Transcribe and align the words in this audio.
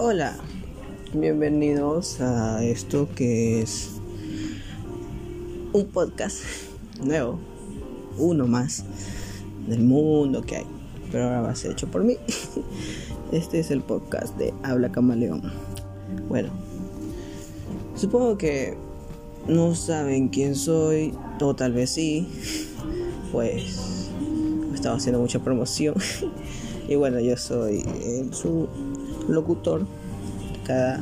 Hola, 0.00 0.36
bienvenidos 1.12 2.20
a 2.20 2.62
esto 2.62 3.08
que 3.16 3.60
es 3.60 3.90
un 5.72 5.86
podcast 5.86 6.38
nuevo, 7.02 7.40
uno 8.16 8.46
más 8.46 8.84
del 9.66 9.80
mundo 9.80 10.42
que 10.42 10.58
hay, 10.58 10.66
pero 11.10 11.24
ahora 11.24 11.40
va 11.40 11.50
a 11.50 11.56
ser 11.56 11.72
hecho 11.72 11.88
por 11.88 12.04
mí. 12.04 12.16
Este 13.32 13.58
es 13.58 13.72
el 13.72 13.80
podcast 13.80 14.36
de 14.36 14.54
Habla 14.62 14.92
Camaleón. 14.92 15.42
Bueno, 16.28 16.50
supongo 17.96 18.38
que 18.38 18.76
no 19.48 19.74
saben 19.74 20.28
quién 20.28 20.54
soy, 20.54 21.12
o 21.40 21.56
tal 21.56 21.72
vez 21.72 21.90
sí, 21.90 22.28
pues 23.32 24.10
estaba 24.72 24.94
haciendo 24.94 25.18
mucha 25.18 25.40
promoción. 25.40 25.96
y 26.88 26.94
bueno, 26.94 27.18
yo 27.18 27.36
soy 27.36 27.84
el, 28.04 28.32
su 28.32 28.68
locutor 29.28 29.80
de 29.80 30.62
cada 30.66 31.00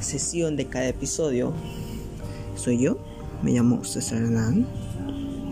sesión, 0.00 0.56
de 0.56 0.66
cada 0.66 0.88
episodio. 0.88 1.52
Soy 2.56 2.78
yo, 2.78 2.98
me 3.42 3.52
llamo 3.52 3.84
César 3.84 4.18
Hernán. 4.18 4.66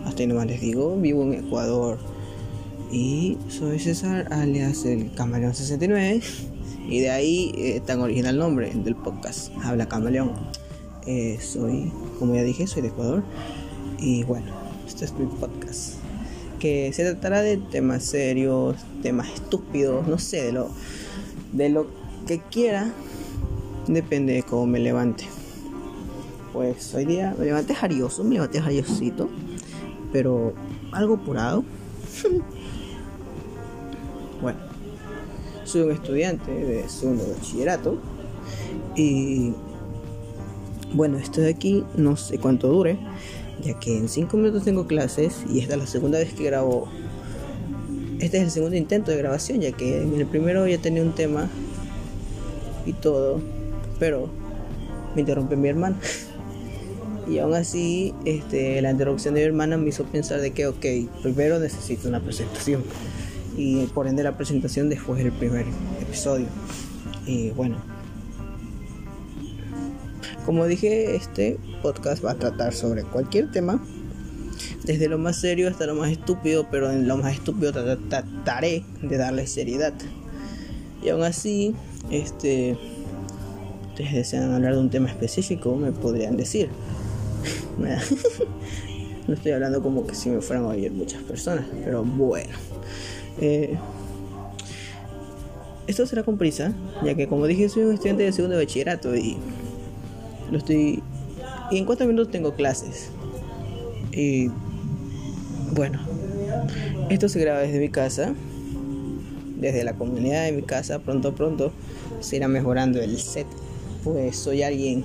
Hasta 0.05 0.21
ahí 0.21 0.27
nomás 0.27 0.47
les 0.47 0.61
digo, 0.61 0.95
vivo 0.99 1.23
en 1.23 1.33
Ecuador. 1.33 1.97
Y 2.91 3.37
soy 3.49 3.79
César, 3.79 4.27
alias 4.31 4.85
el 4.85 5.11
Camaleón 5.13 5.55
69. 5.55 6.21
Y 6.87 6.99
de 6.99 7.09
ahí 7.09 7.51
eh, 7.57 7.81
tan 7.83 7.99
original 8.01 8.37
nombre 8.37 8.71
del 8.73 8.95
podcast, 8.95 9.51
Habla 9.63 9.87
Camaleón. 9.87 10.31
Eh, 11.07 11.39
soy, 11.41 11.91
como 12.19 12.35
ya 12.35 12.43
dije, 12.43 12.67
soy 12.67 12.83
de 12.83 12.89
Ecuador. 12.89 13.23
Y 13.99 14.23
bueno, 14.23 14.51
este 14.87 15.05
es 15.05 15.13
mi 15.13 15.25
podcast. 15.25 15.95
Que 16.59 16.93
se 16.93 17.03
tratará 17.03 17.41
de 17.41 17.57
temas 17.57 18.03
serios, 18.03 18.77
temas 19.01 19.29
estúpidos, 19.33 20.07
no 20.07 20.19
sé, 20.19 20.43
de 20.43 20.51
lo, 20.51 20.69
de 21.55 21.69
lo 21.69 21.87
que 22.27 22.39
quiera. 22.39 22.91
Depende 23.87 24.33
de 24.33 24.43
cómo 24.43 24.65
me 24.67 24.79
levante. 24.79 25.25
Pues 26.53 26.93
hoy 26.93 27.05
día 27.05 27.35
me 27.37 27.45
levanté 27.45 27.73
jarioso, 27.73 28.23
me 28.23 28.35
levanté 28.35 28.61
jariosito. 28.61 29.29
Pero 30.11 30.53
algo 30.91 31.15
apurado. 31.15 31.63
bueno, 34.41 34.59
soy 35.63 35.81
un 35.81 35.91
estudiante 35.91 36.51
de 36.51 36.87
segundo 36.89 37.25
bachillerato. 37.27 37.99
Y 38.95 39.53
bueno, 40.93 41.17
estoy 41.17 41.45
aquí, 41.45 41.83
no 41.97 42.15
sé 42.15 42.37
cuánto 42.37 42.69
dure, 42.69 42.97
ya 43.61 43.77
que 43.79 43.97
en 43.97 44.07
5 44.07 44.37
minutos 44.37 44.63
tengo 44.63 44.87
clases 44.87 45.43
y 45.49 45.59
esta 45.59 45.73
es 45.73 45.79
la 45.79 45.87
segunda 45.87 46.19
vez 46.19 46.33
que 46.33 46.45
grabo. 46.45 46.87
Este 48.19 48.37
es 48.37 48.43
el 48.43 48.51
segundo 48.51 48.75
intento 48.75 49.11
de 49.11 49.17
grabación, 49.17 49.61
ya 49.61 49.71
que 49.71 50.01
en 50.01 50.13
el 50.13 50.25
primero 50.25 50.67
ya 50.67 50.77
tenía 50.77 51.01
un 51.01 51.13
tema 51.13 51.49
y 52.85 52.93
todo, 52.93 53.41
pero 53.99 54.29
me 55.15 55.21
interrumpe 55.21 55.55
mi 55.55 55.69
hermana. 55.69 55.97
Y 57.27 57.39
aún 57.39 57.55
así, 57.55 58.13
este, 58.23 58.79
la 58.83 58.91
interrupción 58.91 59.33
de 59.33 59.41
mi 59.41 59.47
hermana 59.47 59.77
me 59.77 59.89
hizo 59.89 60.03
pensar 60.03 60.41
de 60.41 60.51
que, 60.51 60.67
ok, 60.67 60.85
primero 61.23 61.57
necesito 61.57 62.07
una 62.07 62.19
presentación. 62.19 62.83
Y 63.57 63.87
por 63.87 64.05
ende 64.05 64.21
la 64.21 64.37
presentación 64.37 64.89
después 64.89 65.23
del 65.23 65.33
primer 65.33 65.65
episodio. 65.99 66.45
Y 67.25 67.49
bueno, 67.49 67.77
como 70.45 70.67
dije, 70.67 71.15
este 71.15 71.57
podcast 71.81 72.23
va 72.23 72.31
a 72.31 72.35
tratar 72.35 72.73
sobre 72.73 73.01
cualquier 73.01 73.51
tema, 73.51 73.83
desde 74.85 75.07
lo 75.07 75.17
más 75.17 75.37
serio 75.37 75.67
hasta 75.67 75.85
lo 75.85 75.95
más 75.95 76.11
estúpido, 76.11 76.67
pero 76.69 76.91
en 76.91 77.07
lo 77.07 77.17
más 77.17 77.33
estúpido 77.33 77.71
trataré 77.71 78.83
de 79.01 79.17
darle 79.17 79.47
seriedad. 79.47 79.93
Y 81.03 81.09
aún 81.09 81.23
así, 81.23 81.75
este, 82.09 82.77
ustedes 83.89 84.13
desean 84.13 84.51
hablar 84.53 84.73
de 84.73 84.79
un 84.79 84.89
tema 84.89 85.09
específico, 85.09 85.75
me 85.75 85.91
podrían 85.91 86.37
decir. 86.37 86.69
no 89.27 89.33
estoy 89.33 89.51
hablando 89.51 89.81
como 89.81 90.05
que 90.05 90.15
si 90.15 90.29
me 90.29 90.41
fueran 90.41 90.65
a 90.65 90.69
oír 90.69 90.91
muchas 90.91 91.21
personas, 91.23 91.65
pero 91.83 92.03
bueno. 92.03 92.53
Eh, 93.41 93.75
esto 95.87 96.05
será 96.05 96.23
con 96.23 96.37
prisa, 96.37 96.73
ya 97.03 97.13
que 97.15 97.27
como 97.27 97.45
dije 97.45 97.69
soy 97.69 97.83
un 97.83 97.93
estudiante 97.93 98.23
de 98.23 98.31
segundo 98.31 98.57
bachillerato 98.57 99.15
y 99.15 99.37
lo 100.51 100.57
estoy 100.57 101.03
y 101.71 101.77
en 101.77 101.85
cuatro 101.85 102.07
minutos 102.07 102.31
tengo 102.31 102.53
clases. 102.53 103.09
Bueno, 105.75 105.99
esto 107.09 107.27
se 107.27 107.39
graba 107.39 107.59
desde 107.59 107.79
mi 107.79 107.89
casa, 107.89 108.33
desde 109.57 109.83
la 109.83 109.93
comunidad 109.93 110.45
de 110.45 110.53
mi 110.53 110.61
casa. 110.61 110.99
Pronto, 110.99 111.35
pronto 111.35 111.73
se 112.21 112.37
irá 112.37 112.47
mejorando 112.47 113.01
el 113.01 113.19
set, 113.19 113.45
pues 114.03 114.37
soy 114.37 114.63
alguien 114.63 115.03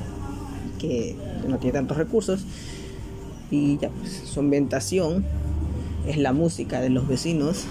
que 0.78 1.16
no 1.48 1.58
tiene 1.58 1.72
tantos 1.72 1.96
recursos. 1.96 2.44
Y 3.50 3.78
ya, 3.78 3.90
pues 3.90 4.22
su 4.24 4.38
ambientación 4.38 5.24
es 6.06 6.16
la 6.16 6.32
música 6.32 6.80
de 6.80 6.88
los 6.88 7.08
vecinos 7.08 7.64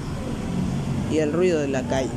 y 1.11 1.19
el 1.19 1.31
ruido 1.31 1.59
de 1.59 1.69
la 1.69 1.83
calle. 1.83 2.09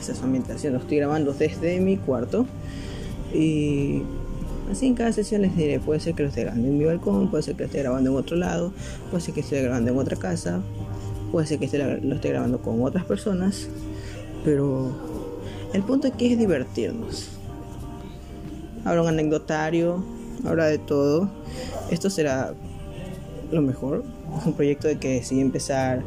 Esa 0.00 0.12
es 0.12 0.18
su 0.18 0.24
ambientación. 0.24 0.72
Lo 0.72 0.78
estoy 0.78 0.96
grabando 0.96 1.34
desde 1.34 1.78
mi 1.80 1.98
cuarto. 1.98 2.46
Y 3.34 4.02
Así 4.70 4.86
en 4.86 4.94
cada 4.94 5.12
sesión 5.12 5.42
les 5.42 5.56
diré, 5.56 5.78
puede 5.78 6.00
ser 6.00 6.14
que 6.14 6.22
lo 6.22 6.28
esté 6.28 6.42
grabando 6.42 6.66
en 6.68 6.78
mi 6.78 6.84
balcón, 6.84 7.30
puede 7.30 7.42
ser 7.42 7.54
que 7.54 7.62
lo 7.62 7.66
esté 7.66 7.82
grabando 7.82 8.10
en 8.10 8.16
otro 8.16 8.36
lado, 8.36 8.72
puede 9.10 9.22
ser 9.22 9.34
que 9.34 9.40
esté 9.40 9.62
grabando 9.62 9.92
en 9.92 9.98
otra 9.98 10.16
casa, 10.16 10.60
puede 11.30 11.46
ser 11.46 11.58
que 11.58 11.78
lo 12.02 12.14
esté 12.14 12.30
grabando 12.30 12.60
con 12.60 12.82
otras 12.82 13.04
personas, 13.04 13.68
pero 14.44 14.90
el 15.72 15.82
punto 15.82 16.08
aquí 16.08 16.32
es 16.32 16.38
divertirnos. 16.38 17.28
Habrá 18.84 19.02
un 19.02 19.08
anecdotario, 19.08 20.04
habrá 20.44 20.66
de 20.66 20.78
todo. 20.78 21.28
Esto 21.90 22.08
será 22.10 22.54
lo 23.50 23.62
mejor. 23.62 24.04
Es 24.38 24.46
un 24.46 24.54
proyecto 24.54 24.88
de 24.88 24.98
que 24.98 25.14
decidí 25.14 25.40
empezar, 25.40 26.02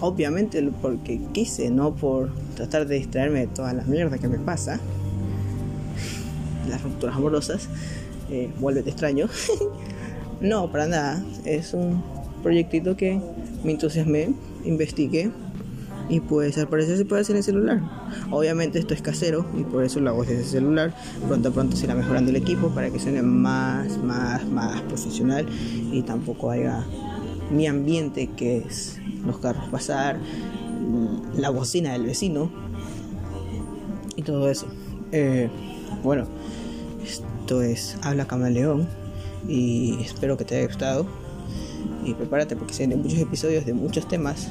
obviamente 0.00 0.62
porque 0.82 1.20
quise, 1.32 1.70
no 1.70 1.94
por 1.94 2.30
tratar 2.54 2.86
de 2.86 2.96
distraerme 2.96 3.40
de 3.40 3.46
toda 3.48 3.72
la 3.72 3.82
mierda 3.84 4.18
que 4.18 4.28
me 4.28 4.38
pasa 4.38 4.80
las 6.68 6.82
rupturas 6.82 7.16
amorosas, 7.16 7.68
eh, 8.30 8.50
vuélvete 8.58 8.90
extraño. 8.90 9.28
no, 10.40 10.70
para 10.70 10.86
nada. 10.86 11.24
Es 11.44 11.74
un 11.74 12.02
proyectito 12.42 12.96
que 12.96 13.20
me 13.64 13.72
entusiasmé, 13.72 14.34
investigué 14.64 15.30
y 16.08 16.20
pues 16.20 16.56
al 16.58 16.68
parecer 16.68 16.96
se 16.96 17.04
puede 17.04 17.22
hacer 17.22 17.34
en 17.34 17.38
el 17.38 17.44
celular. 17.44 17.82
Obviamente 18.30 18.78
esto 18.78 18.94
es 18.94 19.02
casero 19.02 19.46
y 19.58 19.64
por 19.64 19.84
eso 19.84 20.00
lo 20.00 20.10
hago 20.10 20.22
desde 20.22 20.40
el 20.40 20.44
celular. 20.44 20.94
Pronto 21.26 21.48
a 21.48 21.52
pronto 21.52 21.76
se 21.76 21.84
irá 21.84 21.94
mejorando 21.94 22.30
el 22.30 22.36
equipo 22.36 22.68
para 22.68 22.90
que 22.90 22.98
suene 22.98 23.22
más, 23.22 23.98
más, 23.98 24.46
más 24.46 24.80
profesional 24.82 25.46
y 25.92 26.02
tampoco 26.02 26.50
haya 26.50 26.84
mi 27.50 27.66
ambiente 27.66 28.28
que 28.36 28.58
es 28.58 28.98
los 29.24 29.38
carros 29.38 29.68
pasar, 29.70 30.18
la 31.36 31.50
bocina 31.50 31.92
del 31.92 32.04
vecino 32.04 32.50
y 34.14 34.22
todo 34.22 34.48
eso. 34.48 34.66
Eh, 35.12 35.48
bueno, 36.02 36.26
esto 37.04 37.62
es 37.62 37.96
Habla 38.02 38.26
Camaleón 38.26 38.88
y 39.48 40.00
espero 40.02 40.36
que 40.36 40.44
te 40.44 40.56
haya 40.56 40.66
gustado. 40.66 41.06
Y 42.04 42.14
prepárate 42.14 42.56
porque 42.56 42.74
se 42.74 42.86
muchos 42.86 43.18
episodios 43.18 43.66
de 43.66 43.74
muchos 43.74 44.08
temas. 44.08 44.48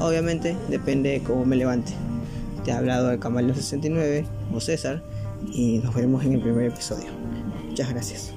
Obviamente 0.00 0.56
depende 0.68 1.10
de 1.10 1.20
cómo 1.22 1.44
me 1.44 1.56
levante. 1.56 1.92
Te 2.64 2.72
ha 2.72 2.78
hablado 2.78 3.08
de 3.08 3.18
Camaleón 3.18 3.54
69 3.54 4.24
o 4.52 4.60
César 4.60 5.02
y 5.52 5.78
nos 5.78 5.94
vemos 5.94 6.24
en 6.24 6.34
el 6.34 6.40
primer 6.40 6.66
episodio. 6.66 7.06
Muchas 7.68 7.90
gracias. 7.90 8.32